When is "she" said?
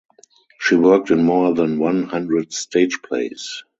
0.59-0.73